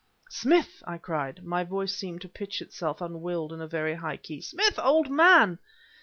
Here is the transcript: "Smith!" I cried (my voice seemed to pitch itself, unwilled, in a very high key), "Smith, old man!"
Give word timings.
"Smith!" 0.31 0.81
I 0.87 0.97
cried 0.97 1.43
(my 1.43 1.63
voice 1.63 1.93
seemed 1.93 2.21
to 2.21 2.27
pitch 2.27 2.59
itself, 2.59 3.01
unwilled, 3.01 3.53
in 3.53 3.61
a 3.61 3.67
very 3.67 3.93
high 3.93 4.17
key), 4.17 4.41
"Smith, 4.41 4.79
old 4.79 5.11
man!" 5.11 5.59